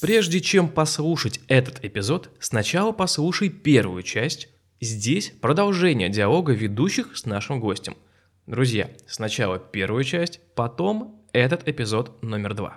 [0.00, 4.48] Прежде чем послушать этот эпизод, сначала послушай первую часть.
[4.80, 7.96] Здесь продолжение диалога ведущих с нашим гостем.
[8.46, 12.76] Друзья, сначала первую часть, потом этот эпизод номер два.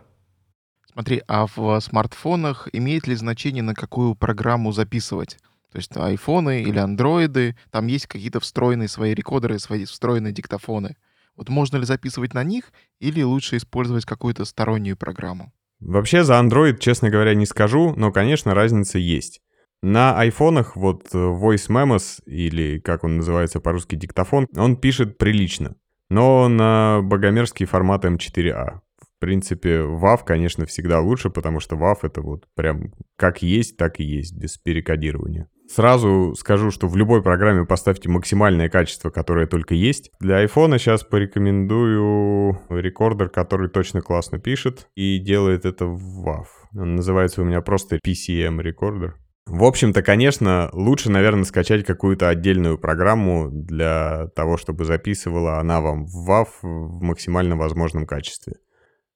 [0.94, 5.38] Смотри, а в смартфонах имеет ли значение, на какую программу записывать?
[5.72, 10.96] То есть айфоны или андроиды, там есть какие-то встроенные свои рекордеры, свои встроенные диктофоны.
[11.38, 15.54] Вот можно ли записывать на них или лучше использовать какую-то стороннюю программу?
[15.80, 19.42] Вообще за Android, честно говоря, не скажу, но, конечно, разница есть.
[19.84, 25.76] На айфонах вот э, Voice Memos, или как он называется по-русски диктофон, он пишет прилично.
[26.10, 28.80] Но на богомерзкий формат M4A.
[29.00, 34.00] В принципе, WAV, конечно, всегда лучше, потому что WAV это вот прям как есть, так
[34.00, 35.48] и есть, без перекодирования.
[35.70, 40.12] Сразу скажу, что в любой программе поставьте максимальное качество, которое только есть.
[40.20, 46.46] Для iPhone сейчас порекомендую рекордер, который точно классно пишет и делает это в WAV.
[46.76, 49.18] Он называется у меня просто PCM рекордер.
[49.46, 56.06] В общем-то, конечно, лучше, наверное, скачать какую-то отдельную программу для того, чтобы записывала она вам
[56.06, 58.56] в WAV в максимально возможном качестве.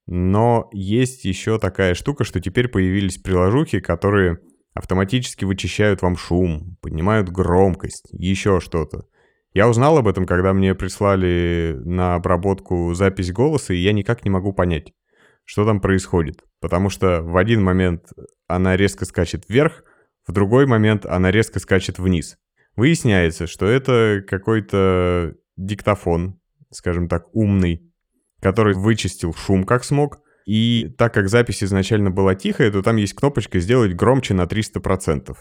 [0.07, 4.39] Но есть еще такая штука, что теперь появились приложухи, которые
[4.73, 9.05] автоматически вычищают вам шум, поднимают громкость, еще что-то.
[9.53, 14.31] Я узнал об этом, когда мне прислали на обработку запись голоса, и я никак не
[14.31, 14.93] могу понять,
[15.43, 16.43] что там происходит.
[16.61, 18.13] Потому что в один момент
[18.47, 19.83] она резко скачет вверх,
[20.25, 22.37] в другой момент она резко скачет вниз.
[22.75, 27.91] Выясняется, что это какой-то диктофон, скажем так, умный,
[28.39, 33.13] который вычистил шум как смог, и так как запись изначально была тихая, то там есть
[33.13, 35.35] кнопочка «Сделать громче на 300%».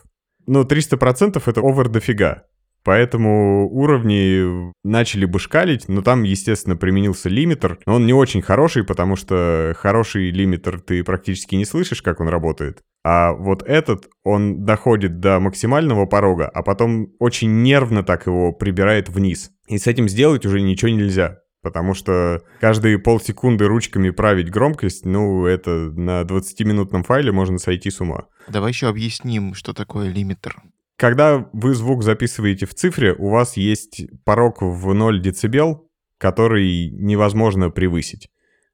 [0.47, 2.45] Но 300% это овер дофига.
[2.83, 7.79] Поэтому уровни начали бы шкалить, но там, естественно, применился лимитер.
[7.85, 12.29] Но он не очень хороший, потому что хороший лимитер ты практически не слышишь, как он
[12.29, 12.81] работает.
[13.05, 19.09] А вот этот, он доходит до максимального порога, а потом очень нервно так его прибирает
[19.09, 19.51] вниз.
[19.69, 21.39] И с этим сделать уже ничего нельзя.
[21.63, 28.01] Потому что каждые полсекунды ручками править громкость, ну, это на 20-минутном файле можно сойти с
[28.01, 28.29] ума.
[28.49, 30.57] Давай еще объясним, что такое лимитер.
[30.97, 35.81] Когда вы звук записываете в цифре, у вас есть порог в 0 дБ,
[36.19, 38.29] который невозможно превысить.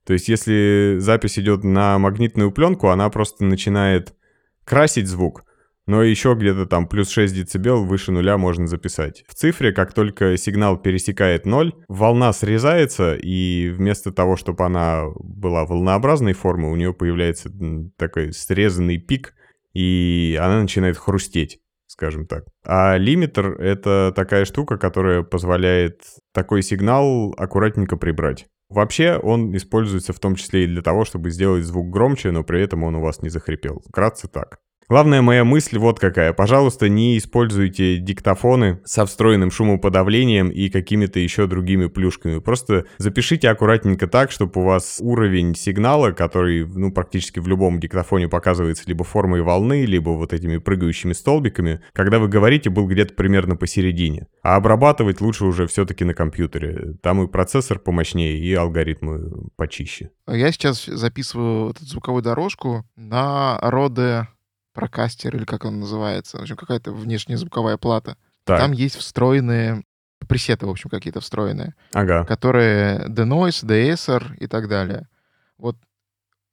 [0.04, 4.14] То есть если запись идет на магнитную пленку, она просто начинает
[4.64, 5.44] красить звук,
[5.86, 9.24] но еще где-то там плюс 6 дБ выше нуля можно записать.
[9.28, 15.64] В цифре, как только сигнал пересекает ноль, волна срезается, и вместо того, чтобы она была
[15.64, 17.50] волнообразной формы, у нее появляется
[17.96, 19.34] такой срезанный пик,
[19.74, 22.44] и она начинает хрустеть скажем так.
[22.62, 26.02] А лимитер— это такая штука, которая позволяет
[26.34, 28.46] такой сигнал аккуратненько прибрать.
[28.68, 32.60] Вообще он используется в том числе и для того, чтобы сделать звук громче, но при
[32.60, 33.82] этом он у вас не захрипел.
[33.88, 34.58] Вкратце так.
[34.88, 36.32] Главная моя мысль вот какая.
[36.32, 42.38] Пожалуйста, не используйте диктофоны со встроенным шумоподавлением и какими-то еще другими плюшками.
[42.38, 48.28] Просто запишите аккуратненько так, чтобы у вас уровень сигнала, который ну, практически в любом диктофоне
[48.28, 53.56] показывается либо формой волны, либо вот этими прыгающими столбиками, когда вы говорите, был где-то примерно
[53.56, 54.28] посередине.
[54.42, 56.94] А обрабатывать лучше уже все-таки на компьютере.
[57.02, 60.10] Там и процессор помощнее, и алгоритмы почище.
[60.28, 64.28] Я сейчас записываю эту звуковую дорожку на роде
[64.76, 68.16] прокастер или как он называется, в общем, какая-то внешняя звуковая плата.
[68.44, 68.60] Так.
[68.60, 69.82] Там есть встроенные
[70.28, 72.24] пресеты, в общем, какие-то встроенные, ага.
[72.24, 75.08] которые denoise, deesser и так далее.
[75.58, 75.76] Вот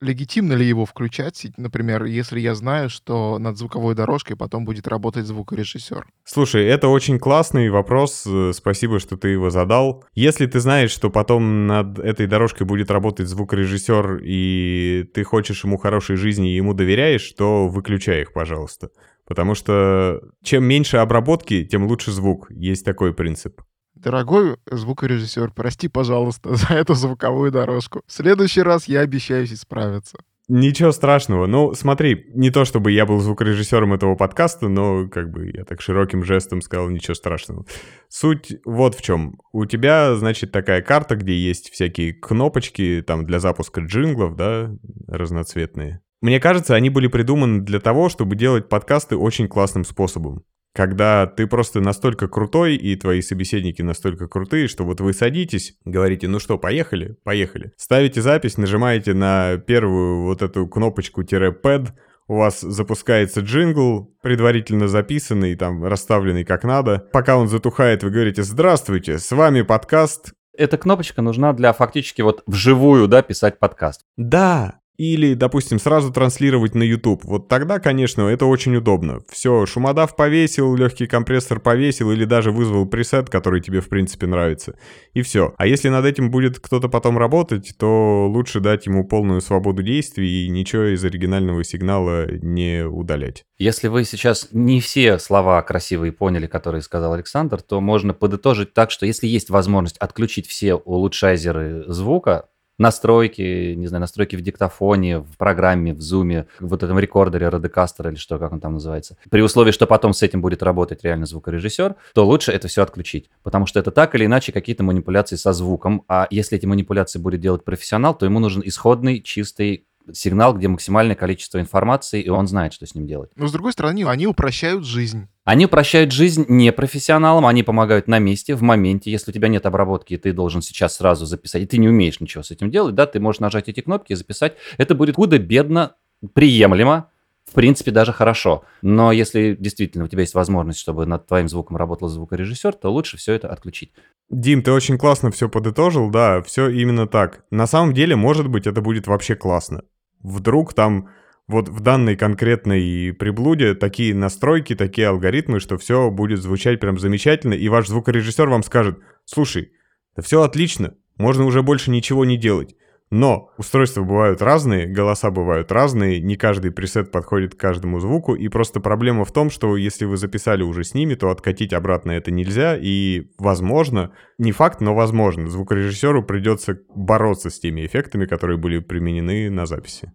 [0.03, 5.25] легитимно ли его включать, например, если я знаю, что над звуковой дорожкой потом будет работать
[5.25, 6.06] звукорежиссер?
[6.24, 10.03] Слушай, это очень классный вопрос, э, спасибо, что ты его задал.
[10.13, 15.78] Если ты знаешь, что потом над этой дорожкой будет работать звукорежиссер, и ты хочешь ему
[15.78, 18.90] хорошей жизни и ему доверяешь, то выключай их, пожалуйста.
[19.25, 22.52] Потому что чем меньше обработки, тем лучше звук.
[22.52, 23.62] Есть такой принцип.
[24.03, 28.02] Дорогой звукорежиссер, прости, пожалуйста, за эту звуковую дорожку.
[28.06, 30.18] В следующий раз я обещаюсь исправиться.
[30.50, 31.45] Ничего страшного.
[31.45, 35.80] Ну, смотри, не то чтобы я был звукорежиссером этого подкаста, но как бы я так
[35.80, 37.66] широким жестом сказал ничего страшного.
[38.10, 39.39] Суть вот в чем.
[39.54, 44.69] У тебя, значит, такая карта, где есть всякие кнопочки там для запуска джинглов, да,
[45.07, 46.01] разноцветные.
[46.19, 50.44] Мне кажется, они были придуманы для того, чтобы делать подкасты очень классным способом
[50.74, 56.28] когда ты просто настолько крутой, и твои собеседники настолько крутые, что вот вы садитесь, говорите,
[56.28, 57.16] ну что, поехали?
[57.24, 57.72] Поехали.
[57.78, 61.94] Ставите запись, нажимаете на первую вот эту кнопочку-пэд,
[62.28, 67.08] у вас запускается джингл, предварительно записанный, там, расставленный как надо.
[67.12, 70.31] Пока он затухает, вы говорите «Здравствуйте, с вами подкаст».
[70.56, 74.02] Эта кнопочка нужна для фактически вот вживую, да, писать подкаст.
[74.18, 77.24] Да, или, допустим, сразу транслировать на YouTube.
[77.25, 79.22] Вот тогда, конечно, это очень удобно.
[79.30, 84.75] Все, шумодав повесил, легкий компрессор повесил или даже вызвал пресет, который тебе, в принципе, нравится.
[85.13, 85.54] И все.
[85.57, 90.45] А если над этим будет кто-то потом работать, то лучше дать ему полную свободу действий
[90.45, 93.44] и ничего из оригинального сигнала не удалять.
[93.57, 98.92] Если вы сейчас не все слова красивые поняли, которые сказал Александр, то можно подытожить так,
[98.92, 105.38] что если есть возможность отключить все улучшайзеры звука, настройки, не знаю, настройки в диктофоне, в
[105.38, 109.18] программе, в зуме, в вот этом рекордере, родекастер или что, как он там называется.
[109.30, 113.30] При условии, что потом с этим будет работать реально звукорежиссер, то лучше это все отключить.
[113.44, 116.04] Потому что это так или иначе какие-то манипуляции со звуком.
[116.08, 121.16] А если эти манипуляции будет делать профессионал, то ему нужен исходный, чистый сигнал, где максимальное
[121.16, 123.31] количество информации, и он знает, что с ним делать.
[123.36, 125.30] Но, с другой стороны, они упрощают жизнь.
[125.45, 129.12] Они упрощают жизнь не профессионалам, они помогают на месте, в моменте.
[129.12, 132.22] Если у тебя нет обработки, и ты должен сейчас сразу записать, и ты не умеешь
[132.22, 134.56] ничего с этим делать, да, ты можешь нажать эти кнопки и записать.
[134.78, 135.95] Это будет худо-бедно,
[136.34, 137.10] приемлемо,
[137.45, 138.63] в принципе, даже хорошо.
[138.81, 143.18] Но если действительно у тебя есть возможность, чтобы над твоим звуком работал звукорежиссер, то лучше
[143.18, 143.92] все это отключить.
[144.30, 147.44] Дим, ты очень классно все подытожил, да, все именно так.
[147.51, 149.84] На самом деле, может быть, это будет вообще классно.
[150.22, 151.10] Вдруг там
[151.48, 157.54] вот в данной конкретной приблуде такие настройки, такие алгоритмы, что все будет звучать прям замечательно,
[157.54, 159.72] и ваш звукорежиссер вам скажет, слушай,
[160.16, 162.75] да все отлично, можно уже больше ничего не делать.
[163.12, 168.48] Но устройства бывают разные, голоса бывают разные, не каждый пресет подходит к каждому звуку, и
[168.48, 172.31] просто проблема в том, что если вы записали уже с ними, то откатить обратно это
[172.31, 178.80] нельзя, и возможно, не факт, но возможно, звукорежиссеру придется бороться с теми эффектами, которые были
[178.80, 180.12] применены на записи.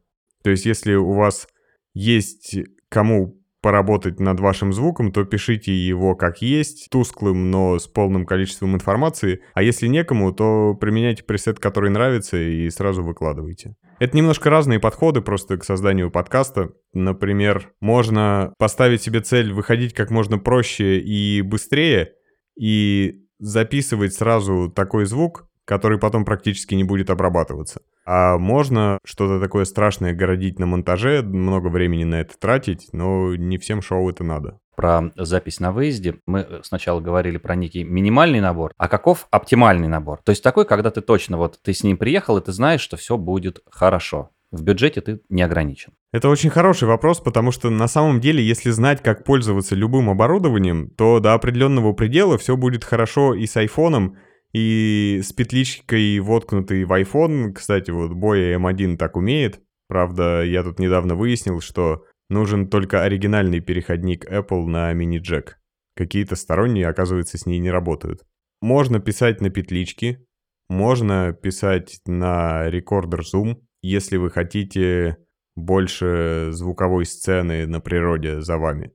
[0.48, 1.46] То есть если у вас
[1.92, 2.56] есть
[2.88, 8.74] кому поработать над вашим звуком, то пишите его как есть, тусклым, но с полным количеством
[8.74, 9.42] информации.
[9.52, 13.74] А если некому, то применяйте пресет, который нравится, и сразу выкладывайте.
[13.98, 16.70] Это немножко разные подходы просто к созданию подкаста.
[16.94, 22.14] Например, можно поставить себе цель выходить как можно проще и быстрее,
[22.58, 27.82] и записывать сразу такой звук, который потом практически не будет обрабатываться.
[28.10, 33.58] А можно что-то такое страшное городить на монтаже, много времени на это тратить, но не
[33.58, 34.58] всем шоу это надо.
[34.74, 40.20] Про запись на выезде мы сначала говорили про некий минимальный набор, а каков оптимальный набор?
[40.24, 42.96] То есть такой, когда ты точно вот ты с ним приехал, и ты знаешь, что
[42.96, 44.30] все будет хорошо.
[44.50, 45.92] В бюджете ты не ограничен.
[46.10, 50.88] Это очень хороший вопрос, потому что на самом деле, если знать, как пользоваться любым оборудованием,
[50.96, 54.16] то до определенного предела все будет хорошо и с айфоном,
[54.52, 57.52] и с петличкой воткнутый в iPhone.
[57.52, 59.60] Кстати, вот Боя M1 так умеет.
[59.88, 65.58] Правда, я тут недавно выяснил, что нужен только оригинальный переходник Apple на мини-джек.
[65.96, 68.22] Какие-то сторонние, оказывается, с ней не работают.
[68.60, 70.24] Можно писать на петличке,
[70.68, 75.18] можно писать на рекордер Zoom, если вы хотите
[75.56, 78.92] больше звуковой сцены на природе за вами.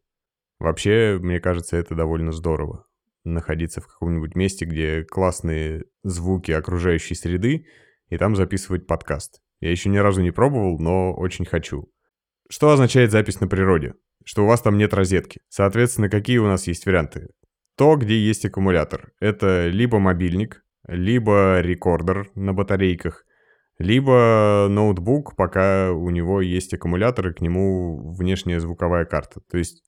[0.60, 2.86] Вообще, мне кажется, это довольно здорово
[3.24, 7.66] находиться в каком-нибудь месте, где классные звуки окружающей среды,
[8.10, 9.42] и там записывать подкаст.
[9.60, 11.90] Я еще ни разу не пробовал, но очень хочу.
[12.50, 13.94] Что означает запись на природе?
[14.26, 15.42] Что у вас там нет розетки.
[15.50, 17.30] Соответственно, какие у нас есть варианты?
[17.78, 19.12] То, где есть аккумулятор.
[19.20, 23.26] Это либо мобильник, либо рекордер на батарейках,
[23.80, 29.42] либо ноутбук, пока у него есть аккумулятор и к нему внешняя звуковая карта.
[29.50, 29.84] То есть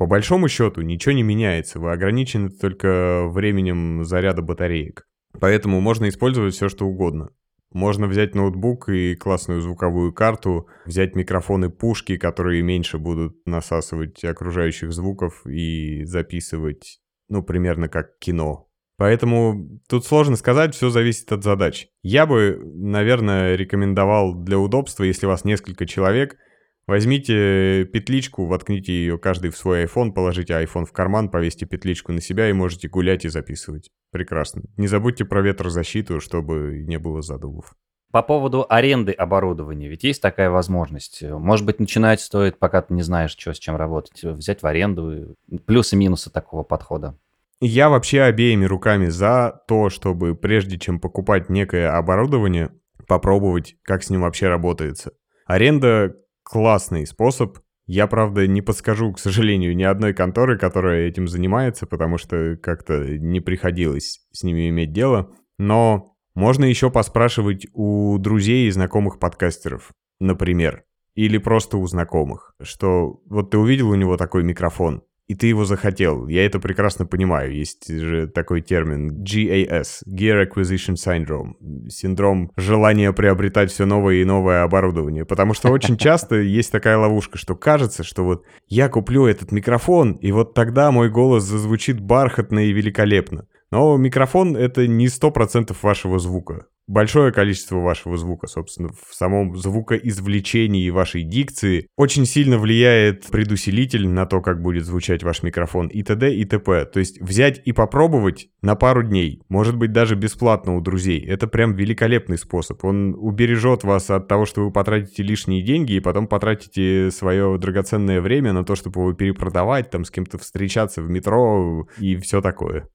[0.00, 5.06] по большому счету ничего не меняется, вы ограничены только временем заряда батареек.
[5.38, 7.34] Поэтому можно использовать все, что угодно.
[7.70, 14.90] Можно взять ноутбук и классную звуковую карту, взять микрофоны пушки, которые меньше будут насасывать окружающих
[14.90, 18.70] звуков и записывать, ну, примерно как кино.
[18.96, 21.88] Поэтому тут сложно сказать, все зависит от задач.
[22.02, 26.38] Я бы, наверное, рекомендовал для удобства, если у вас несколько человек–
[26.90, 32.20] Возьмите петличку, воткните ее каждый в свой iPhone, положите iPhone в карман, повесьте петличку на
[32.20, 33.90] себя и можете гулять и записывать.
[34.10, 34.62] Прекрасно.
[34.76, 37.76] Не забудьте про ветрозащиту, чтобы не было задувов.
[38.10, 41.22] По поводу аренды оборудования, ведь есть такая возможность.
[41.22, 45.36] Может быть, начинать стоит, пока ты не знаешь, что с чем работать, взять в аренду.
[45.66, 47.16] Плюсы и минусы такого подхода.
[47.60, 52.72] Я вообще обеими руками за то, чтобы прежде чем покупать некое оборудование,
[53.06, 55.12] попробовать, как с ним вообще работается.
[55.46, 56.16] Аренда
[56.50, 57.58] классный способ.
[57.86, 63.18] Я, правда, не подскажу, к сожалению, ни одной конторы, которая этим занимается, потому что как-то
[63.18, 65.32] не приходилось с ними иметь дело.
[65.58, 70.84] Но можно еще поспрашивать у друзей и знакомых подкастеров, например.
[71.14, 75.64] Или просто у знакомых, что вот ты увидел у него такой микрофон, и ты его
[75.64, 76.26] захотел.
[76.26, 77.54] Я это прекрасно понимаю.
[77.54, 81.52] Есть же такой термин GAS, Gear Acquisition Syndrome,
[81.88, 85.24] синдром желания приобретать все новое и новое оборудование.
[85.24, 90.14] Потому что очень часто есть такая ловушка, что кажется, что вот я куплю этот микрофон,
[90.14, 93.46] и вот тогда мой голос зазвучит бархатно и великолепно.
[93.70, 100.90] Но микрофон— это не 100% вашего звука большое количество вашего звука, собственно, в самом звукоизвлечении
[100.90, 106.34] вашей дикции очень сильно влияет предусилитель на то, как будет звучать ваш микрофон и т.д.
[106.34, 106.84] и т.п.
[106.86, 111.46] То есть взять и попробовать на пару дней, может быть даже бесплатно у друзей, это
[111.46, 112.84] прям великолепный способ.
[112.84, 118.20] Он убережет вас от того, что вы потратите лишние деньги и потом потратите свое драгоценное
[118.20, 122.88] время на то, чтобы его перепродавать, там с кем-то встречаться в метро и все такое.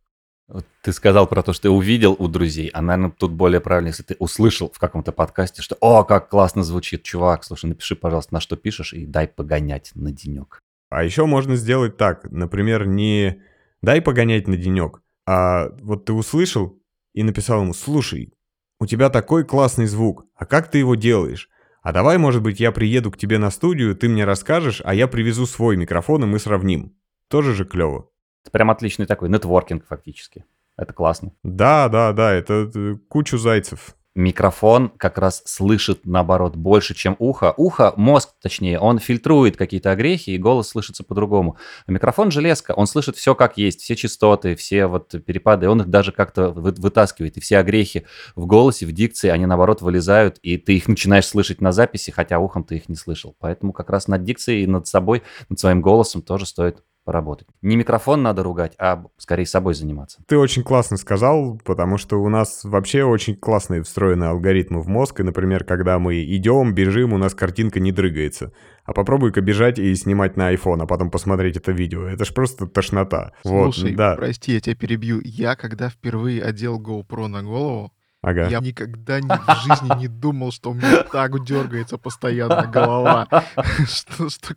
[0.47, 3.87] Вот ты сказал про то, что ты увидел у друзей, а, наверное, тут более правильно,
[3.87, 8.35] если ты услышал в каком-то подкасте, что «О, как классно звучит, чувак, слушай, напиши, пожалуйста,
[8.35, 10.61] на что пишешь, и дай погонять на денек».
[10.89, 13.41] А еще можно сделать так, например, не
[13.81, 16.79] «дай погонять на денек», а вот ты услышал
[17.13, 18.31] и написал ему «Слушай,
[18.79, 21.49] у тебя такой классный звук, а как ты его делаешь?
[21.81, 25.07] А давай, может быть, я приеду к тебе на студию, ты мне расскажешь, а я
[25.07, 26.95] привезу свой микрофон, и мы сравним».
[27.29, 28.09] Тоже же клево.
[28.45, 30.45] Это прям отличный такой нетворкинг фактически.
[30.77, 31.31] Это классно.
[31.41, 32.69] Да, да, да, это
[33.07, 33.95] кучу зайцев.
[34.13, 37.55] Микрофон как раз слышит, наоборот, больше, чем ухо.
[37.57, 41.57] Ухо, мозг, точнее, он фильтрует какие-то огрехи, и голос слышится по-другому.
[41.87, 45.89] А микрофон железка, он слышит все как есть, все частоты, все вот перепады, он их
[45.89, 47.35] даже как-то вытаскивает.
[47.37, 51.61] И все огрехи в голосе, в дикции, они, наоборот, вылезают, и ты их начинаешь слышать
[51.61, 53.35] на записи, хотя ухом ты их не слышал.
[53.39, 57.47] Поэтому как раз над дикцией и над собой, над своим голосом тоже стоит поработать.
[57.61, 60.23] Не микрофон надо ругать, а скорее собой заниматься.
[60.27, 65.19] Ты очень классно сказал, потому что у нас вообще очень классные встроенные алгоритмы в мозг,
[65.19, 68.51] и, например, когда мы идем, бежим, у нас картинка не дрыгается.
[68.83, 72.07] А попробуй-ка бежать и снимать на iPhone, а потом посмотреть это видео.
[72.07, 73.33] Это ж просто тошнота.
[73.43, 74.15] Слушай, вот, да.
[74.15, 75.21] прости, я тебя перебью.
[75.23, 77.91] Я, когда впервые одел GoPro на голову,
[78.25, 78.47] Ага.
[78.47, 83.27] Я никогда ни, в жизни не думал, что у меня так дергается постоянно голова.
[83.87, 84.55] Что, что,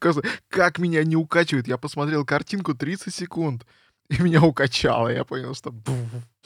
[0.49, 1.69] как меня не укачивает?
[1.69, 3.67] Я посмотрел картинку 30 секунд,
[4.09, 5.09] и меня укачало.
[5.09, 5.75] Я понял, что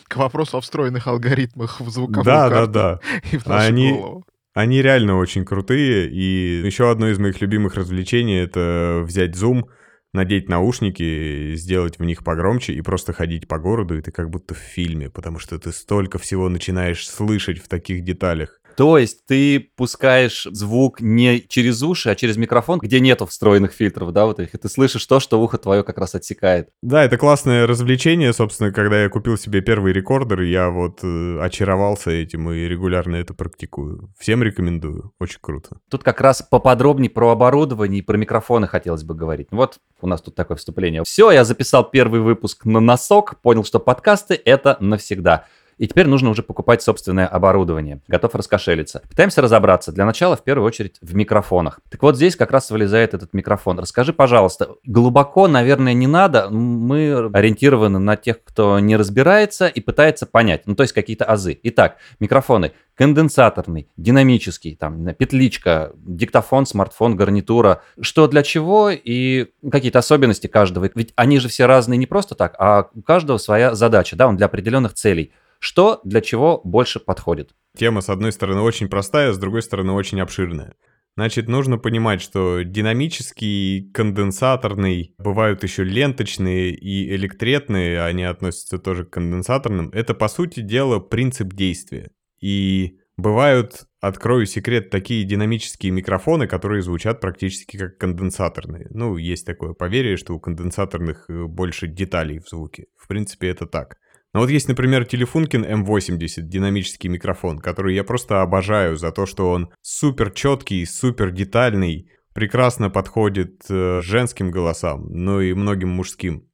[0.08, 3.20] к вопросу о встроенных алгоритмах в звуковую да, карту да, да.
[3.30, 3.92] и в нашу Они...
[3.92, 4.24] голову.
[4.54, 9.64] Они реально очень крутые, и еще одно из моих любимых развлечений— это взять Zoom—
[10.12, 14.54] надеть наушники, сделать в них погромче и просто ходить по городу, и ты как будто
[14.54, 18.61] в фильме, потому что ты столько всего начинаешь слышать в таких деталях.
[18.76, 24.12] То есть ты пускаешь звук не через уши, а через микрофон, где нету встроенных фильтров,
[24.12, 26.68] да, вот их, и ты слышишь то, что ухо твое как раз отсекает.
[26.82, 32.10] Да, это классное развлечение, собственно, когда я купил себе первый рекордер, я вот э, очаровался
[32.10, 34.10] этим и регулярно это практикую.
[34.18, 35.78] Всем рекомендую, очень круто.
[35.90, 39.48] Тут как раз поподробнее про оборудование и про микрофоны хотелось бы говорить.
[39.50, 41.02] Вот у нас тут такое вступление.
[41.04, 45.46] Все, я записал первый выпуск на носок, понял, что подкасты— это навсегда.
[45.82, 48.00] И теперь нужно уже покупать собственное оборудование.
[48.06, 49.02] Готов раскошелиться.
[49.10, 49.90] Пытаемся разобраться.
[49.90, 51.80] Для начала, в первую очередь, в микрофонах.
[51.90, 53.80] Так вот, здесь как раз вылезает этот микрофон.
[53.80, 56.50] Расскажи, пожалуйста, глубоко, наверное, не надо.
[56.50, 60.68] Мы ориентированы на тех, кто не разбирается и пытается понять.
[60.68, 61.58] Ну, то есть какие-то азы.
[61.64, 62.70] Итак, микрофоны.
[62.94, 67.82] Конденсаторный, динамический, там, петличка, диктофон, смартфон, гарнитура.
[68.00, 70.88] Что для чего и какие-то особенности каждого.
[70.94, 74.36] Ведь они же все разные не просто так, а у каждого своя задача, да, он
[74.36, 75.32] для определенных целей.
[75.62, 77.54] Что для чего больше подходит?
[77.78, 80.74] Тема, с одной стороны, очень простая, с другой стороны, очень обширная.
[81.16, 89.10] Значит, нужно понимать, что динамический, конденсаторный, бывают еще ленточные и электретные, они относятся тоже к
[89.10, 89.90] конденсаторным.
[89.90, 92.10] Это, по сути дела, принцип действия.
[92.40, 98.88] И бывают, открою секрет, такие динамические микрофоны, которые звучат практически как конденсаторные.
[98.90, 102.86] Ну, есть такое поверье, что у конденсаторных э, больше деталей в звуке.
[102.96, 103.98] В принципе, это так.
[104.32, 109.50] Но вот есть, например, Телефункин M80, динамический микрофон, который я просто обожаю за то, что
[109.50, 116.48] он супер четкий, супер детальный, прекрасно подходит э, женским голосам, но и многим мужским.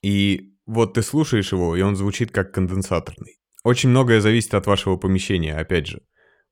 [0.00, 3.40] И вот ты слушаешь его, и он звучит как конденсаторный.
[3.64, 6.02] Очень многое зависит от вашего помещения, опять же.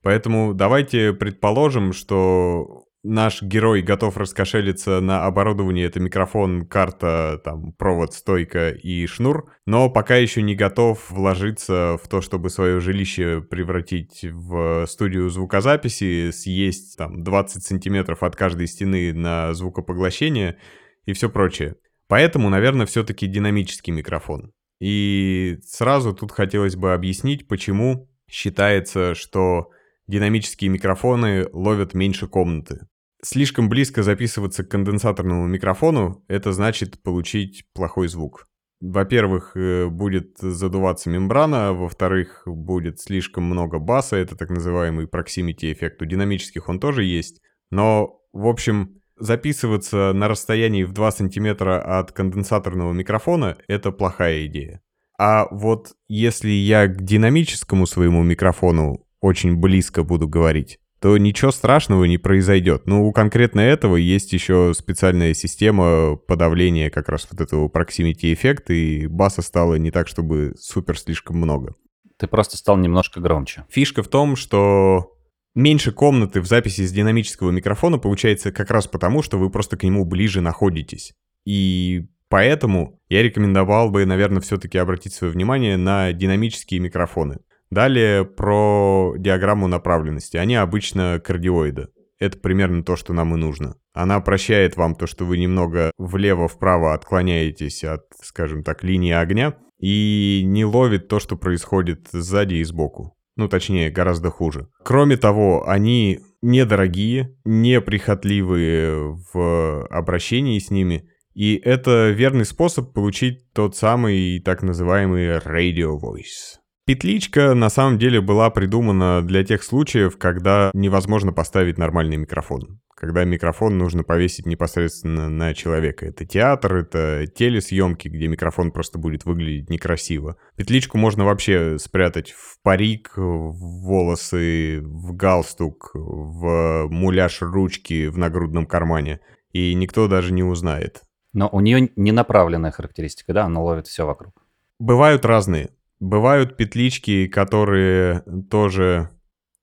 [0.03, 8.15] Поэтому давайте предположим, что наш герой готов раскошелиться на оборудование, это микрофон, карта, там, провод,
[8.15, 14.21] стойка и шнур, но пока еще не готов вложиться в то, чтобы свое жилище превратить
[14.23, 20.59] в студию звукозаписи, съесть там 20 сантиметров от каждой стены на звукопоглощение
[21.05, 21.77] и все прочее.
[22.07, 24.53] Поэтому, наверное, все-таки динамический микрофон.
[24.81, 29.71] И сразу тут хотелось бы объяснить, почему считается, что
[30.09, 32.87] динамические микрофоны ловят меньше комнаты.
[33.25, 38.49] Слишком близко записываться к конденсаторному микрофону, это значит получить плохой звук.
[38.81, 46.03] Во-первых, э, будет задуваться мембрана, во-вторых, будет слишком много баса, это так называемый proximity эффект.
[46.03, 52.11] У динамических он тоже есть, но, в общем, записываться на расстоянии в 2 сантиметра от
[52.11, 54.83] конденсаторного микрофона— это плохая идея.
[55.17, 62.05] А вот если я к динамическому своему микрофону очень близко буду говорить, то ничего страшного
[62.05, 62.87] не произойдет.
[62.87, 68.73] Ну, у конкретно этого есть еще специальная система подавления как раз вот этого proximity эффекта,
[68.73, 71.75] и баса стало не так, чтобы супер слишком много.
[72.19, 73.65] Ты просто стал немножко громче.
[73.69, 75.11] Фишка в том, что
[75.57, 79.83] меньше комнаты в записи с динамического микрофона получается как раз потому, что вы просто к
[79.83, 81.15] нему ближе находитесь.
[81.45, 87.39] И поэтому я рекомендовал бы, наверное, все-таки обратить свое внимание на динамические микрофоны.
[87.73, 90.37] Далее про диаграмму направленности.
[90.37, 91.87] Они обычно кардиоиды.
[92.19, 93.77] Это примерно то, что нам и нужно.
[93.95, 100.43] Она прощает вам то, что вы немного влево-вправо отклоняетесь от, скажем так, линии огня, и
[100.45, 103.17] не ловит то, что происходит сзади и сбоку.
[103.37, 104.69] Ну, точнее, гораздо хуже.
[104.85, 113.77] Кроме того, они недорогие, неприхотливые в обращении с ними, и это верный способ получить тот
[113.77, 116.61] самый так называемый radio voice.
[116.85, 122.81] Петличка на самом деле была придумана для тех случаев, когда невозможно поставить нормальный микрофон.
[122.97, 126.07] Когда микрофон нужно повесить непосредственно на человека.
[126.07, 130.37] Это театр, это телесъемки, где микрофон просто будет выглядеть некрасиво.
[130.57, 133.53] Петличку можно вообще спрятать в парик, в
[133.87, 139.21] волосы, в галстук, в муляж ручки в нагрудном кармане.
[139.53, 141.03] И никто даже не узнает.
[141.33, 143.45] Но у нее не направленная характеристика, да?
[143.45, 144.35] Она ловит все вокруг.
[144.79, 145.71] Бывают разные.
[146.03, 149.11] Бывают петлички, которые тоже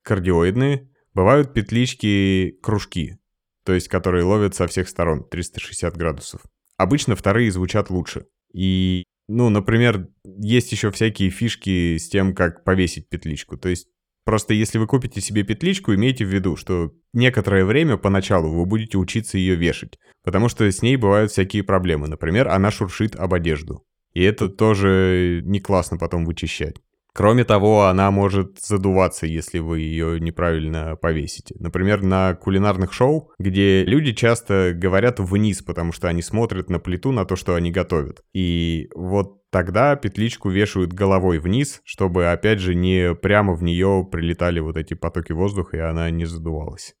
[0.02, 0.88] кардиоидные.
[1.12, 3.18] Бывают петлички-кружки,
[3.62, 6.40] то есть которые ловят со всех сторон 360 градусов.
[6.78, 8.24] Обычно вторые звучат лучше.
[8.54, 13.58] И, ну, например, есть еще всякие фишки с тем, как повесить петличку.
[13.58, 13.88] То есть
[14.24, 18.96] Просто если вы купите себе петличку, имейте в виду, что некоторое время поначалу вы будете
[18.96, 22.06] учиться ее вешать, потому что с ней бывают всякие проблемы.
[22.06, 23.82] Например, она шуршит об одежду.
[24.12, 26.76] И это тоже не классно потом вычищать.
[27.12, 31.56] Кроме того, она может задуваться, если вы ее неправильно повесите.
[31.58, 37.10] Например, на кулинарных шоу, где люди часто говорят вниз, потому что они смотрят на плиту,
[37.10, 38.22] на то, что они готовят.
[38.32, 44.60] И вот тогда петличку вешают головой вниз, чтобы, опять же, не прямо в нее прилетали
[44.60, 46.94] вот эти потоки воздуха, и она не задувалась.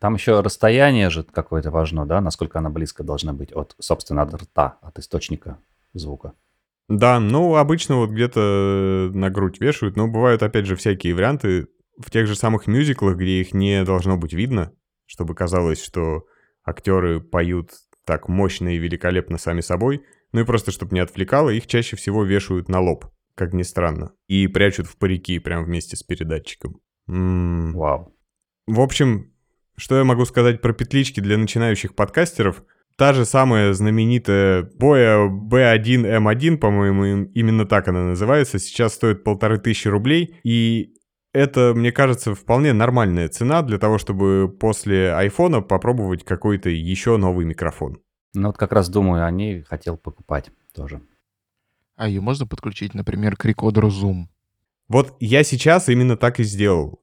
[0.00, 4.34] Там еще расстояние же какое-то важно, да, насколько она близко должна быть от, собственно, от
[4.34, 5.58] рта, от источника
[5.92, 6.32] звука.
[6.88, 11.68] Да, ну, обычно вот где-то на грудь вешают, но бывают, опять же, всякие варианты
[11.98, 14.72] в тех же самых мюзиклах, где их не должно быть видно,
[15.06, 16.24] чтобы казалось, что
[16.62, 17.70] актеры поют
[18.04, 22.22] так мощно и великолепно сами собой, ну и просто, чтобы не отвлекало, их чаще всего
[22.24, 26.80] вешают на лоб, как ни странно, и прячут в парики прямо вместе с передатчиком.
[27.08, 27.72] М-м.
[27.72, 28.14] Вау.
[28.66, 29.32] В общем,
[29.76, 32.62] что я могу сказать про петлички для начинающих подкастеров—
[32.96, 39.88] Та же самая знаменитая боя B1M1, по-моему, именно так она называется, сейчас стоит полторы тысячи
[39.88, 40.94] рублей, и
[41.32, 47.44] это, мне кажется, вполне нормальная цена для того, чтобы после айфона попробовать какой-то еще новый
[47.44, 47.98] микрофон.
[48.34, 51.02] Ну вот как раз думаю, о ней хотел покупать тоже.
[51.96, 54.26] А ее можно подключить, например, к рекодеру Zoom?
[54.88, 57.02] Вот я сейчас именно так и сделал.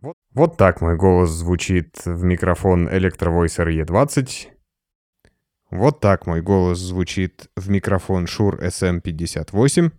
[0.00, 4.48] Вот, вот так мой голос звучит в микрофон Electro Voice RE20.
[5.70, 9.92] Вот так мой голос звучит в микрофон Shure SM58.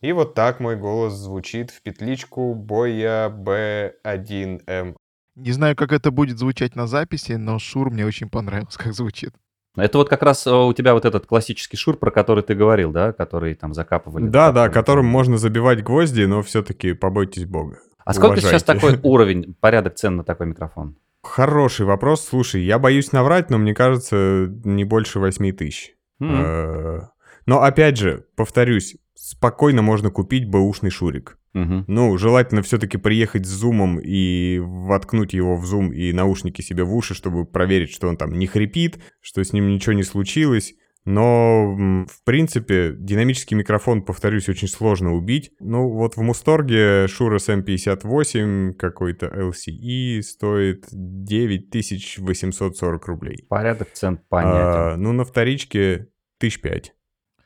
[0.00, 4.96] И вот так мой голос звучит в петличку Boya B1M.
[5.36, 9.32] Не знаю, как это будет звучать на записи, но Шур мне очень понравился, как звучит.
[9.76, 12.90] Это вот как раз э, у тебя вот этот классический шур, про который ты говорил,
[12.90, 14.26] да, который там закапывали.
[14.26, 17.78] Да, да, которым можно забивать гвозди, но все-таки побойтесь бога.
[18.04, 20.96] А сколько сейчас такой уровень, порядок цен на такой микрофон?
[21.22, 22.26] Хороший вопрос.
[22.26, 25.94] Слушай, я боюсь наврать, но мне кажется, не больше 8 тысяч.
[26.22, 27.06] Mm-hmm.
[27.46, 31.36] Но опять же, повторюсь, спокойно можно купить бэушный шурик.
[31.52, 31.84] Угу.
[31.88, 36.94] Ну, желательно все-таки приехать с зумом и воткнуть его в зум и наушники себе в
[36.94, 40.74] уши, чтобы проверить, что он там не хрипит, что с ним ничего не случилось.
[41.10, 45.52] Но, в принципе, динамический микрофон, повторюсь, очень сложно убить.
[45.60, 53.44] Ну, вот в Мусторге Shure SM58 какой-то LCE стоит 9840 рублей.
[53.48, 54.58] Порядок цен понятен.
[54.58, 56.94] А, ну, на вторичке тысяч пять.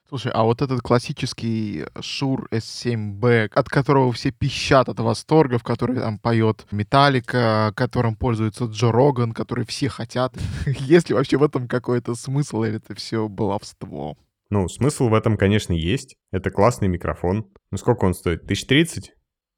[0.08, 5.96] Слушай, а вот этот классический Shure S7B, от которого все пищат от восторга, в который
[5.96, 10.34] там поет Металлика, которым пользуется Джо Роган, который все хотят.
[10.66, 14.16] Есть ли вообще в этом какой-то смысл или это все баловство?
[14.50, 16.16] Ну, смысл в этом, конечно, есть.
[16.30, 17.46] Это классный микрофон.
[17.70, 18.42] Ну, сколько он стоит?
[18.42, 19.12] 1030?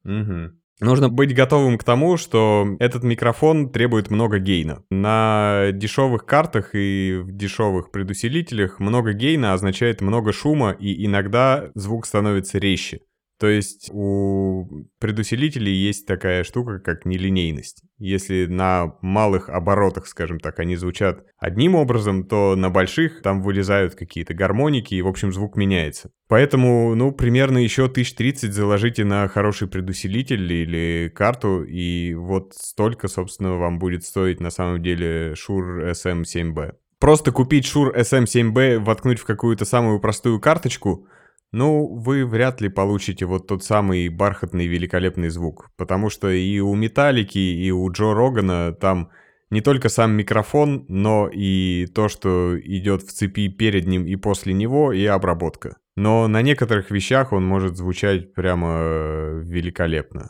[0.05, 0.51] Угу.
[0.79, 4.83] Нужно быть готовым к тому, что этот микрофон требует много гейна.
[4.91, 12.05] На дешевых картах и в дешевых предусилителях много гейна означает много шума, и иногда звук
[12.05, 13.01] становится резче.
[13.39, 17.83] То есть у предусилителей есть такая штука, как нелинейность.
[17.99, 23.93] Если на малых оборотах, скажем так, они звучат одним образом, то на больших там вылезают
[23.93, 26.09] какие-то гармоники, и, в общем, звук меняется.
[26.27, 33.53] Поэтому, ну, примерно еще 1030 заложите на хороший предусилитель или карту, и вот столько, собственно,
[33.57, 36.73] вам будет стоить на самом деле Shure SM7B.
[36.99, 41.07] Просто купить Shure SM7B, воткнуть в какую-то самую простую карточку—
[41.51, 46.75] ну, вы вряд ли получите вот тот самый бархатный великолепный звук, потому что и у
[46.75, 49.09] Металлики, и у Джо Рогана там
[49.49, 54.53] не только сам микрофон, но и то, что идет в цепи перед ним и после
[54.53, 55.77] него, и обработка.
[55.95, 60.29] Но на некоторых вещах он может звучать прямо э, великолепно.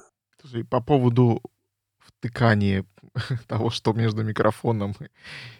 [0.70, 1.42] По поводу
[2.00, 2.86] втыкания
[3.48, 4.96] того, что между микрофоном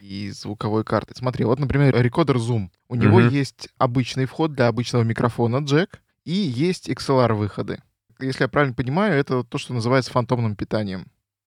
[0.00, 1.16] и звуковой картой.
[1.16, 2.68] Смотри, вот, например, рекордер Zoom.
[2.88, 2.98] У mm-hmm.
[2.98, 7.82] него есть обычный вход для обычного микрофона, джек, и есть XLR-выходы.
[8.20, 11.06] Если я правильно понимаю, это то, что называется фантомным питанием.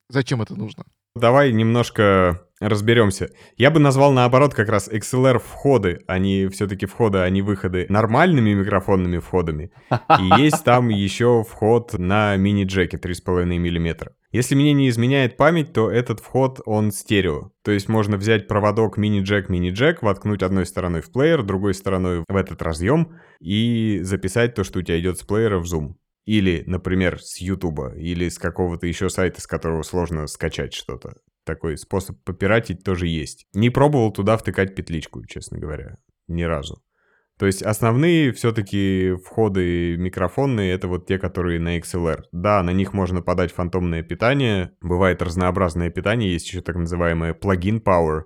[0.10, 0.86] Зачем это нужно?
[1.16, 3.32] Давай немножко разберемся.
[3.58, 8.54] Я бы назвал наоборот как раз XLR входы, они все-таки входы, а не выходы, нормальными
[8.54, 9.72] микрофонными входами.
[9.92, 14.14] И есть там еще вход на мини-джеке 3,5 мм.
[14.32, 17.52] Если мне не изменяет память, то этот вход, он стерео.
[17.64, 22.36] То есть можно взять проводок мини-джек, мини-джек, воткнуть одной стороной в плеер, другой стороной в
[22.36, 25.96] этот разъем и записать то, что у тебя идет с плеера в Zoom.
[26.26, 31.16] Или, например, с Ютуба, или с какого-то еще сайта, с которого сложно скачать что-то.
[31.44, 33.48] Такой способ попиратить тоже есть.
[33.54, 35.98] Не пробовал туда втыкать петличку, честно говоря.
[36.28, 36.82] Ни разу.
[37.42, 42.26] То есть основные все-таки входы микрофонные это вот те, которые на XLR.
[42.32, 44.74] Да, на них можно подать фантомное питание.
[44.80, 48.26] Бывает разнообразное питание, есть еще так называемое плагин Power.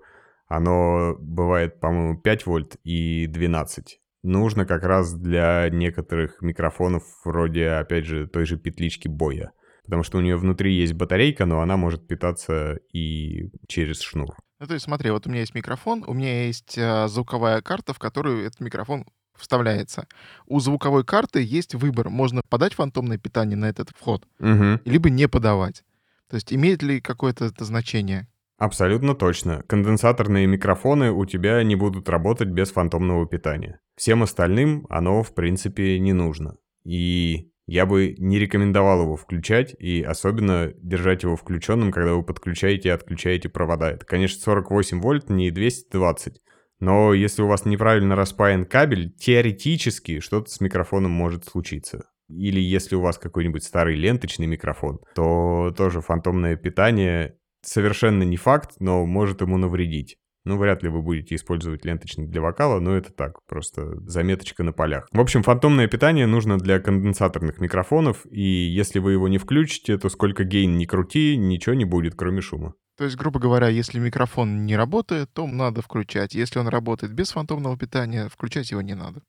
[0.49, 8.05] Оно бывает, по-моему, 5 вольт и 12 нужно как раз для некоторых микрофонов вроде, опять
[8.05, 9.53] же, той же петлички боя.
[9.85, 14.35] Потому что у нее внутри есть батарейка, но она может питаться и через шнур.
[14.59, 17.93] Ну, то есть смотри, вот у меня есть микрофон, у меня есть э, звуковая карта,
[17.93, 20.07] в которую этот микрофон вставляется.
[20.45, 22.09] У звуковой карты есть выбор.
[22.09, 24.79] Можно подать фантомное питание на этот вход, угу.
[24.85, 25.83] либо не подавать.
[26.29, 28.27] То есть имеет ли какое-то это значение?
[28.57, 29.63] Абсолютно точно.
[29.67, 33.79] Конденсаторные микрофоны у тебя не будут работать без фантомного питания.
[33.97, 36.55] Всем остальным оно, в принципе, не нужно.
[36.85, 42.89] И я бы не рекомендовал его включать, и особенно держать его включенным, когда вы подключаете
[42.89, 43.91] и отключаете провода.
[43.91, 46.41] Это, конечно, 48 вольт, не 220.
[46.79, 52.05] Но если у вас неправильно распаян кабель, теоретически что-то с микрофоном может случиться.
[52.29, 58.75] Или если у вас какой-нибудь старый ленточный микрофон, то тоже фантомное питание совершенно не факт,
[58.79, 60.17] но может ему навредить.
[60.45, 64.73] Ну, вряд ли вы будете использовать ленточник для вокала, но это так, просто заметочка на
[64.73, 65.07] полях.
[65.11, 70.07] В общем, фантомное питание нужно для конденсаторных микрофонов, и если вы его не включите, то
[70.09, 72.75] сколько гейн не крути, ничего не будет, кроме шума.
[72.97, 76.35] То есть, грубо говоря, если микрофон не работает, то надо включать.
[76.35, 79.21] Если он работает без фантомного питания, включать его не надо.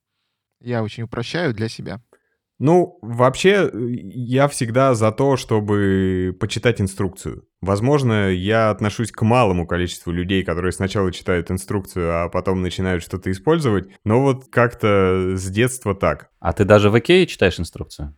[0.61, 2.00] Я очень упрощаю для себя.
[2.59, 7.45] Ну, вообще, я всегда за то, чтобы почитать инструкцию.
[7.61, 13.31] Возможно, я отношусь к малому количеству людей, которые сначала читают инструкцию, а потом начинают что-то
[13.31, 16.31] использовать, но вот как-то с детства так.
[16.40, 18.16] А ты даже в Икее читаешь инструкцию?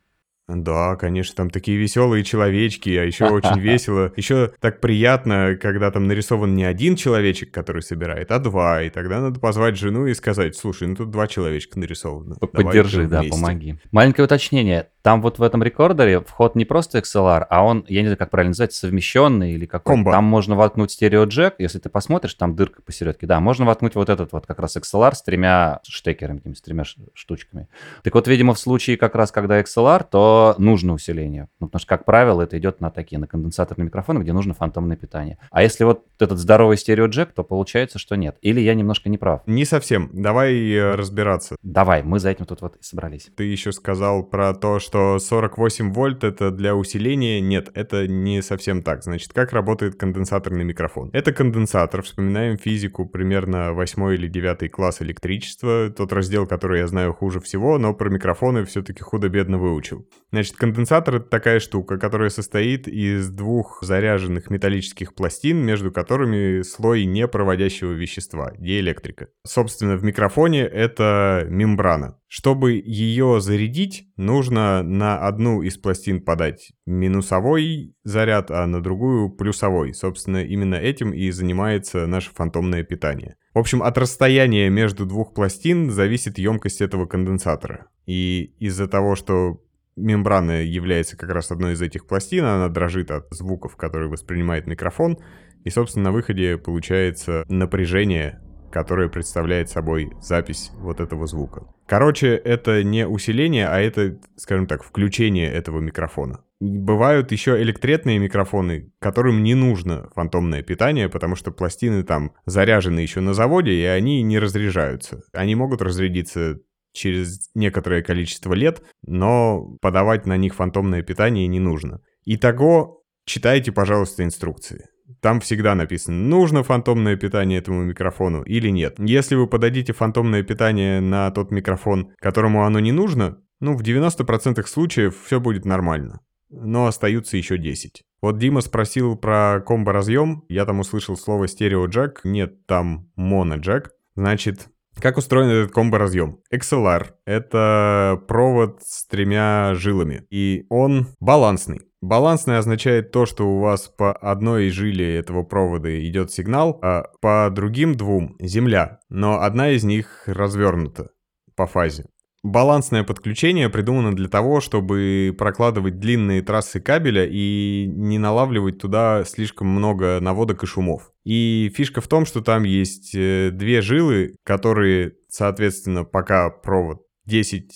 [0.49, 4.11] Да, конечно, там такие веселые человечки, а еще очень весело.
[4.17, 8.83] Еще так приятно, когда там нарисован не один человечек, который собирает, а два.
[8.83, 12.37] И тогда надо позвать жену и сказать, слушай, ну тут два человечка нарисованы.
[12.37, 13.77] Поддержи, да, помоги.
[13.93, 14.89] Маленькое уточнение.
[15.03, 18.31] Там вот в этом рекордере вход не просто XLR, а он, я не знаю, как
[18.31, 20.13] правильно называется, совмещенный или какой Комбо.
[20.13, 23.27] Там можно воткнуть стереоджек, если ты посмотришь, там дырка посередке.
[23.27, 26.85] Да, можно воткнуть вот этот вот как раз XLR с тремя штекерами, с тремя
[27.15, 27.69] штучками.
[28.03, 31.49] Так вот, видимо, в случае как раз, когда XLR, то что нужно усиление.
[31.61, 34.97] Ну, потому что, как правило, это идет на такие, на конденсаторные микрофоны, где нужно фантомное
[34.97, 35.39] питание.
[35.51, 38.37] А если вот этот здоровый стереоджек, то получается, что нет.
[38.41, 39.43] Или я немножко не прав.
[39.47, 40.11] Не совсем.
[40.13, 41.57] Давай э, разбираться.
[41.63, 43.29] Давай, мы за этим тут вот и собрались.
[43.37, 47.41] Ты еще сказал про то, что 48 вольт это для усиления.
[47.41, 49.03] Нет, это не совсем так.
[49.03, 51.11] Значит, как работает конденсаторный микрофон?
[51.13, 57.13] Это конденсатор, вспоминаем физику примерно 8 или 9 класс электричества, тот раздел, который я знаю
[57.13, 60.07] хуже всего, но про микрофоны все-таки худо-бедно выучил.
[60.31, 67.07] Значит, конденсатор— это такая штука, которая состоит из двух заряженных металлических пластин, между которыми слой
[67.07, 69.29] непроводящего вещества, диэлектрика.
[69.47, 72.19] Собственно, в микрофоне это мембрана.
[72.27, 79.95] Чтобы ее зарядить, нужно на одну из пластин подать минусовой заряд, а на другую плюсовой.
[79.95, 83.37] Собственно, именно этим и занимается наше фантомное питание.
[83.55, 87.87] В общем, от расстояния между двух пластин зависит емкость этого конденсатора.
[88.05, 89.63] И из-за того, что
[89.99, 95.19] мембрана является как раз одной из этих пластин, она дрожит от звуков, которые воспринимает микрофон,
[95.65, 101.67] и, собственно, на выходе получается напряжение которое представляет собой запись вот этого звука.
[101.87, 106.41] Короче, это не усиление, а это, скажем так, включение этого микрофона.
[106.61, 113.21] Бывают еще электретные микрофоны, которым не нужно фантомное питание, потому что пластины там заряжены еще
[113.21, 115.23] на заводе, и они не разряжаются.
[115.33, 116.59] Они могут разрядиться
[116.99, 122.01] через некоторое количество лет, но подавать на них фантомное питание не нужно.
[122.25, 124.87] Итого, читайте, пожалуйста, инструкции.
[125.21, 128.97] Там всегда написано, нужно фантомное питание этому микрофону или нет.
[128.99, 134.65] Если вы подадите фантомное питание на тот микрофон, которому оно не нужно, ну, в 90%
[134.67, 136.21] случаев все будет нормально.
[136.51, 138.03] Но остаются еще 10.
[138.21, 143.91] Вот Дима спросил про комбо-разъем, я там услышал слово стерео-джек, нет, там моно-джек.
[144.15, 144.69] Значит,
[145.01, 146.41] как устроен этот комбо-разъем?
[146.53, 151.81] XLR— это провод с тремя жилами, и он балансный.
[152.01, 157.51] Балансный означает то, что у вас по одной жиле этого провода идет сигнал, а по
[157.51, 161.11] другим двум— земля, но одна из них развернута
[161.57, 162.07] по фазе.
[162.49, 169.69] Балансное подключение придумано для того, чтобы прокладывать длинные трассы кабеля и не налавливать туда слишком
[169.69, 171.13] много наводок и шумов.
[171.25, 177.71] И фишка в том, что там есть э, две жилы, которые, соответственно, пока провод 10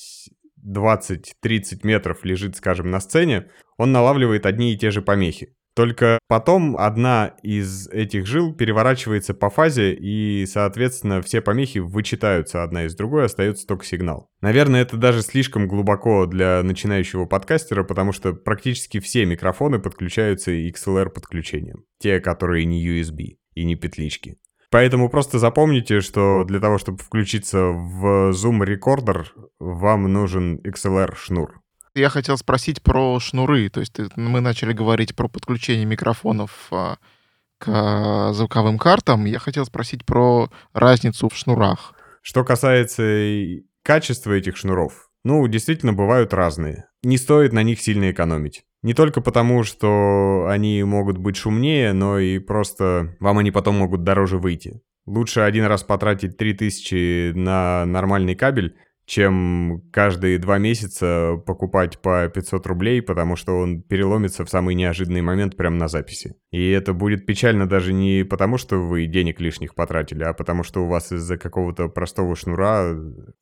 [0.66, 5.54] 20-30 метров лежит, скажем, на сцене, он налавливает одни и те же помехи.
[5.74, 12.85] Только потом одна из этих жил переворачивается по фазе, и, соответственно, все помехи вычитаются одна
[12.85, 14.28] из другой, остается только сигнал.
[14.42, 21.08] Наверное, это даже слишком глубоко для начинающего подкастера, потому что практически все микрофоны подключаются XLR
[21.08, 21.85] подключением.
[21.98, 24.37] Те, которые не USB и не петлички.
[24.70, 29.26] Поэтому просто запомните, что для того, чтобы включиться в Zoom Recorder,
[29.58, 31.62] вам нужен XLR шнур.
[31.94, 33.68] Я хотел спросить про шнуры.
[33.68, 36.96] То есть мы начали говорить про подключение микрофонов а,
[37.59, 39.26] к звуковым картам.
[39.26, 41.94] Я хотел спросить про разницу в шнурах.
[42.22, 43.02] Что касается
[43.83, 46.87] качества этих шнуров, ну, действительно, бывают разные.
[47.02, 48.64] Не стоит на них сильно экономить.
[48.83, 54.02] Не только потому, что они могут быть шумнее, но и просто вам они потом могут
[54.02, 54.81] дороже выйти.
[55.07, 58.76] Лучше один раз потратить 3000 на нормальный кабель,
[59.12, 65.20] чем каждые два месяца покупать по 500 рублей, потому что он переломится в самый неожиданный
[65.20, 66.35] момент прямо на записи.
[66.51, 70.83] И это будет печально даже не потому, что вы денег лишних потратили, а потому что
[70.83, 72.96] у вас из-за какого-то простого шнура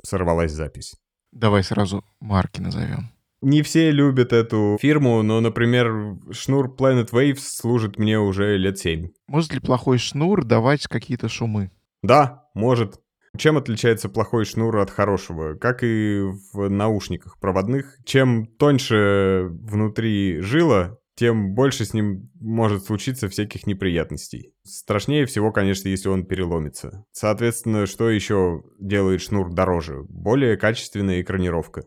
[0.05, 0.97] сорвалась запись.
[1.31, 3.13] Давай сразу марки назовем.
[3.41, 9.09] Не все любят эту фирму, но, например, шнур Planet Waves служит мне уже лет 7.
[9.29, 11.71] Может ли плохой шнур давать какие-то шумы?
[12.03, 12.99] Да, может.
[13.37, 15.55] Чем отличается плохой шнур от хорошего?
[15.55, 23.29] Как и в наушниках проводных, чем тоньше внутри жила, тем больше с ним может случиться
[23.29, 24.55] всяких неприятностей.
[24.63, 27.05] Страшнее всего, конечно, если он переломится.
[27.13, 30.03] Соответственно, что еще делает шнур дороже?
[30.09, 31.83] Более качественная экранировка,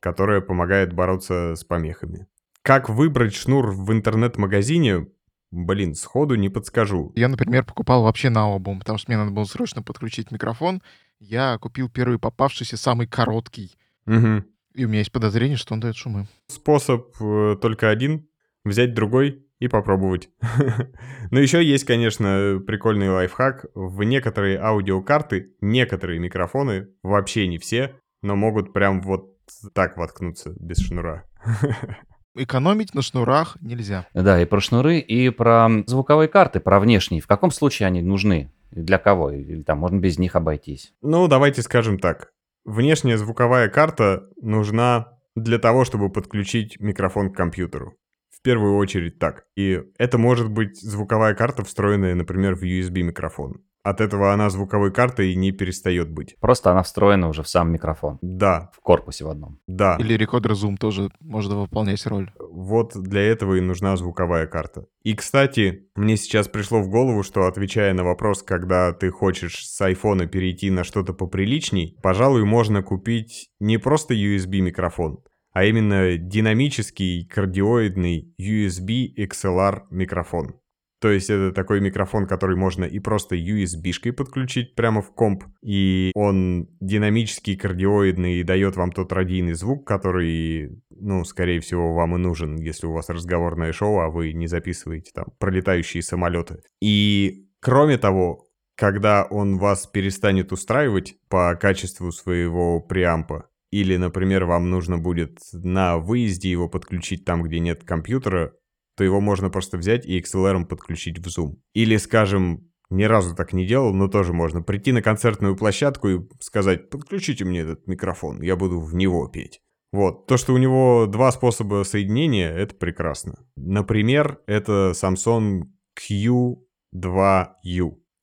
[0.00, 2.28] которая помогает бороться с помехами.
[2.62, 5.06] Как выбрать шнур в интернет-магазине?
[5.50, 7.12] Блин, сходу не подскажу.
[7.14, 10.82] Я, например, покупал вообще на обум, потому что мне надо было срочно подключить микрофон.
[11.18, 13.76] Я купил первый попавшийся, самый короткий.
[14.06, 14.44] Угу.
[14.74, 16.26] И у меня есть подозрение, что он дает шумы.
[16.48, 18.28] Способ э, только один.
[18.64, 20.28] Взять другой и попробовать.
[21.30, 23.66] Но еще есть, конечно, прикольный лайфхак.
[23.74, 29.36] В некоторые аудиокарты, некоторые микрофоны, вообще не все, но могут прям вот
[29.74, 31.24] так воткнуться без шнура.
[32.42, 34.06] экономить на шнурах нельзя.
[34.14, 37.20] Да, и про шнуры, и про звуковые карты, про внешние.
[37.20, 38.52] В каком случае они нужны?
[38.70, 39.30] Для кого?
[39.30, 40.92] Или там можно без них обойтись?
[41.02, 42.32] Ну, давайте скажем так.
[42.64, 47.94] Внешняя звуковая карта нужна для того, чтобы подключить микрофон к компьютеру.
[48.30, 49.46] В первую очередь так.
[49.56, 53.62] И это может быть звуковая карта, встроенная, например, в USB микрофон.
[53.88, 56.36] От этого она звуковой картой не перестает быть.
[56.40, 58.18] Просто она встроена уже в сам микрофон.
[58.20, 59.60] Да, В корпусе в одном.
[59.66, 59.96] да.
[59.98, 62.30] Или рекордер Zoom тоже может выполнять роль.
[62.38, 64.84] Вот для этого и нужна звуковая карта.
[65.04, 69.80] И, кстати, мне сейчас пришло в голову, что отвечая на вопрос, когда ты хочешь с
[69.80, 75.20] айфона перейти на что-то поприличней, пожалуй, можно купить не просто USB микрофон,
[75.52, 80.56] а именно динамический кардиоидный USB XLR микрофон.
[81.00, 86.10] То есть это такой микрофон, который можно и просто USB-шкой подключить прямо в комп, и
[86.14, 92.18] он динамический, кардиоидный и дает вам тот радийный звук, который, ну, скорее всего, вам и
[92.18, 96.62] нужен, если у вас разговорное шоу, а вы не записываете там пролетающие самолеты.
[96.80, 104.70] И кроме того, когда он вас перестанет устраивать по качеству своего преампа, или, например, вам
[104.70, 108.54] нужно будет на выезде его подключить там, где нет компьютера,
[108.98, 111.54] то его можно просто взять и XLR подключить в Zoom.
[111.72, 116.20] Или, скажем, ни разу так не делал, но тоже можно прийти на концертную площадку и
[116.40, 119.60] сказать, подключите мне этот микрофон, я буду в него петь.
[119.92, 123.46] Вот, то, что у него два способа соединения, это прекрасно.
[123.56, 125.62] Например, это Samsung
[125.96, 126.56] Q2U.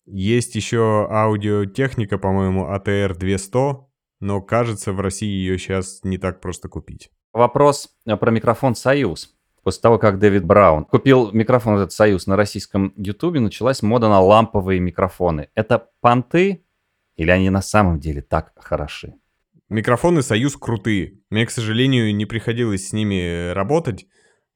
[0.08, 3.58] Есть еще аудиотехника, по-моему, ATR 200,
[4.20, 7.10] но кажется, в России ее сейчас не так просто купить.
[7.32, 9.35] Вопрос э, про микрофон «Союз».
[9.66, 14.22] После того, как Дэвид Браун купил микрофон этот «Союз» на российском ютубе, началась мода на
[14.22, 15.50] ламповые микрофоны.
[15.56, 16.64] Это понты
[17.16, 19.16] или они на самом деле так хороши?
[19.68, 21.18] Микрофоны «Союз» крутые.
[21.32, 24.06] Мне, к сожалению, не приходилось с ними работать,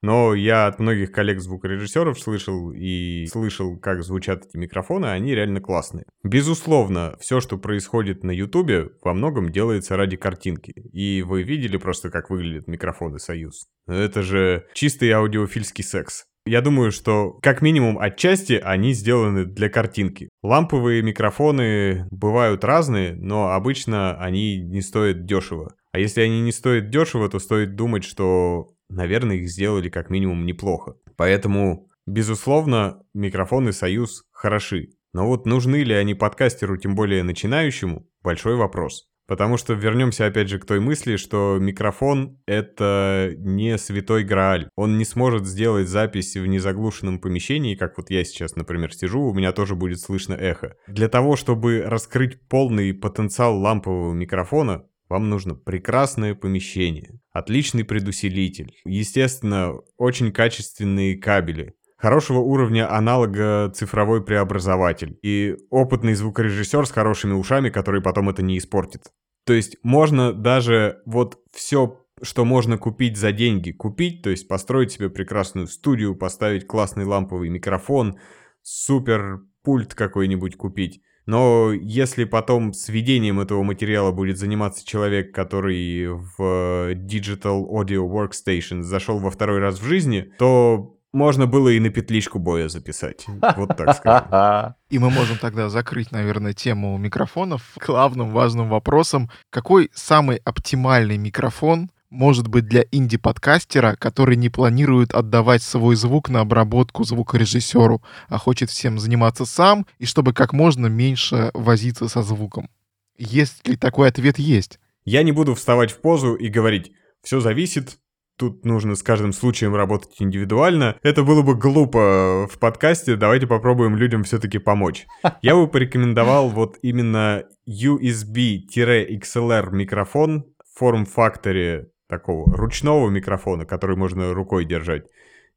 [0.02, 6.06] но я от многих коллег-звукорежиссеров слышал и слышал, как звучат эти микрофоны, они реально классные.
[6.24, 10.72] Безусловно, все, что происходит на Ютубе, во многом делается ради картинки.
[10.72, 13.66] И вы видели просто, как выглядят микрофоны «Союз».
[13.88, 16.26] Это же чистый аудиофильский секс.
[16.46, 20.30] Я думаю, что как минимум отчасти они сделаны для картинки.
[20.42, 25.76] Ламповые микрофоны бывают разные, но обычно они не стоят дешево.
[25.92, 30.46] А если они не стоят дешево, то стоит думать, что, наверное, их сделали как минимум
[30.46, 30.96] неплохо.
[31.16, 34.90] Поэтому, безусловно, микрофоны «Союз» хороши.
[35.14, 39.08] Но вот нужны ли они подкастеру, тем более начинающему, большой вопрос.
[39.30, 44.68] Потому что вернемся опять же к той мысли, что микрофон— это не святой грааль.
[44.76, 49.34] Он не сможет сделать запись в незаглушенном помещении, как вот я сейчас, например, сижу, у
[49.36, 50.74] меня тоже будет слышно эхо.
[50.88, 59.74] Для того, чтобы раскрыть полный потенциал лампового микрофона, вам нужно прекрасное помещение, отличный предусилитель, естественно,
[59.98, 68.02] очень качественные кабели, хорошего уровня аналога цифровой преобразователь и опытный звукорежиссер с хорошими ушами, который
[68.02, 69.12] потом это не испортит.
[69.46, 74.92] То есть можно даже вот все, что можно купить за деньги, купить, то есть построить
[74.92, 78.20] себе прекрасную студию, поставить классный ламповый микрофон,
[78.62, 81.02] супер пульт какой-нибудь купить.
[81.30, 89.20] Но если потом сведением этого материала будет заниматься человек, который в Digital Audio Workstation зашел
[89.20, 93.28] во второй раз в жизни, то можно было и на петличку боя записать.
[93.58, 94.74] Вот так скажем.
[94.90, 99.30] И мы можем тогда закрыть, наверное, тему микрофонов главным важным вопросом.
[99.52, 106.42] Какой самый оптимальный микрофон может быть для инди-подкастера, который не планирует отдавать свой звук на
[106.42, 112.70] обработку звукорежиссеру, а хочет всем заниматься сам, и чтобы как можно меньше возиться со звуком?
[113.18, 114.80] Есть ли такой ответ есть?
[115.06, 116.92] Я не буду вставать в позу и говорить,
[117.22, 118.00] все зависит,
[118.38, 120.98] тут нужно с каждым случаем работать индивидуально.
[121.04, 125.06] Это было бы глупо в подкасте, давайте попробуем людям все-таки помочь.
[125.42, 134.66] Я бы порекомендовал вот именно USB-XLR микрофон в форм-факторе такого ручного микрофона, который можно рукой
[134.66, 135.06] держать,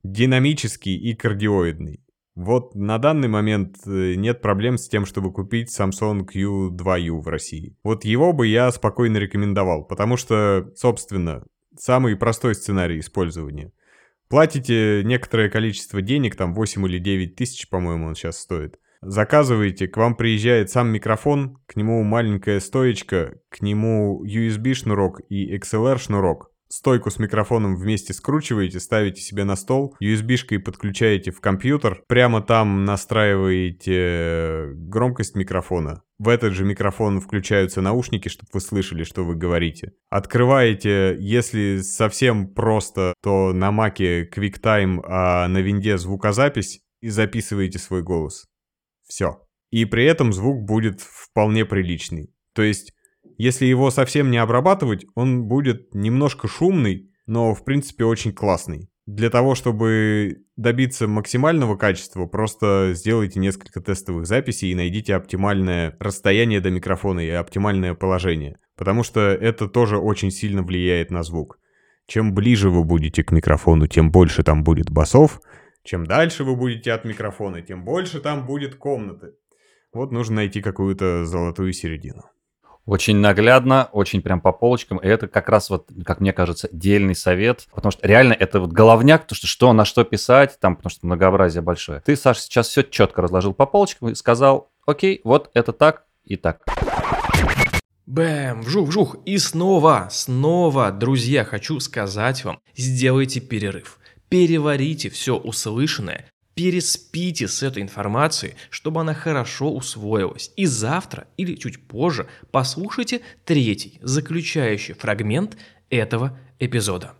[0.04, 2.00] динамический и кардиоидный.
[2.34, 7.76] Вот на данный момент э, нет проблем с тем, чтобы купить Samsung Q2U в России.
[7.82, 11.44] Вот его бы я спокойно рекомендовал, потому что, собственно,
[11.78, 13.72] самый простой сценарий использования.
[14.28, 18.78] Платите некоторое количество денег, там 8 или 9 тысяч, по-моему, он сейчас стоит.
[19.02, 26.52] Заказываете, к вам приезжает сам микрофон, к нему маленькая стоечка, к нему USB-шнурок и XLR-шнурок.
[26.68, 32.86] Стойку с микрофоном вместе скручиваете, ставите себе на стол, USB-шкой подключаете в компьютер, прямо там
[32.86, 36.02] настраиваете громкость микрофона.
[36.18, 39.92] В этот же микрофон включаются наушники, чтобы вы слышали, что вы говорите.
[40.08, 48.02] Открываете, если совсем просто, то на маке QuickTime, а на винде звукозапись и записываете свой
[48.02, 48.46] голос.
[49.12, 49.42] Все.
[49.70, 52.34] И при этом звук будет вполне приличный.
[52.54, 52.94] То есть
[53.36, 58.88] если его совсем не обрабатывать, он будет немножко шумный, но в принципе очень классный.
[59.04, 66.62] Для того, чтобы добиться максимального качества, просто сделайте несколько тестовых записей и найдите оптимальное расстояние
[66.62, 68.56] до микрофона и оптимальное положение.
[68.78, 71.58] Потому что это тоже очень сильно влияет на звук.
[72.06, 75.40] Чем ближе вы будете к микрофону, тем больше там будет басов.
[75.84, 79.34] Чем дальше вы будете от микрофона, тем больше там будет комнаты.
[79.92, 82.22] Вот нужно найти какую-то золотую середину.
[82.84, 84.98] Очень наглядно, очень прям по полочкам.
[84.98, 87.68] И это как раз вот, как мне кажется, дельный совет.
[87.74, 91.06] Потому что реально это вот головняк, то, что, что на что писать, там, потому что
[91.06, 92.00] многообразие большое.
[92.00, 96.36] Ты, Саш, сейчас все четко разложил по полочкам и сказал, окей, вот это так и
[96.36, 96.62] так.
[98.06, 99.16] Бэм, вжух-вжух.
[99.26, 103.98] И снова, снова, друзья, хочу сказать вам, сделайте перерыв.
[104.32, 106.24] Переварите все услышанное,
[106.54, 110.52] переспите с этой информацией, чтобы она хорошо усвоилась.
[110.56, 115.58] И завтра или чуть позже послушайте третий, заключающий фрагмент
[115.90, 117.12] этого эпизода.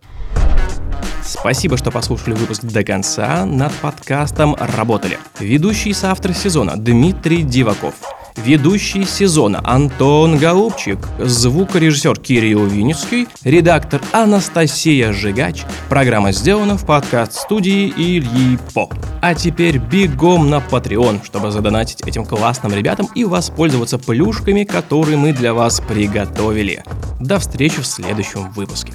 [1.23, 3.45] Спасибо, что послушали выпуск до конца.
[3.45, 7.95] Над подкастом работали ведущий соавтор сезона Дмитрий Диваков,
[8.37, 15.62] ведущий сезона Антон Голубчик, звукорежиссер Кирилл Винницкий, редактор Анастасия Жигач.
[15.89, 18.89] Программа сделана в подкаст-студии Ильи По.
[19.20, 25.33] А теперь бегом на Patreon, чтобы задонатить этим классным ребятам и воспользоваться плюшками, которые мы
[25.33, 26.83] для вас приготовили.
[27.20, 28.95] До встречи в следующем выпуске.